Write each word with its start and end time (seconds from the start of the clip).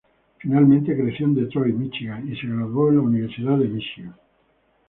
Finalmente 0.39 0.97
creció 0.97 1.27
en 1.27 1.35
Detroit, 1.35 1.75
Míchigan 1.75 2.27
y 2.27 2.35
se 2.35 2.47
graduó 2.47 2.89
en 2.89 2.95
la 2.95 3.01
Universidad 3.03 3.55
de 3.59 3.67
Míchigan. 3.67 4.15